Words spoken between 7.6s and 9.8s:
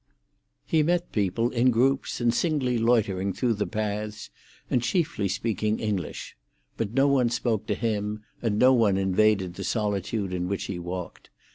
to him, and no one invaded the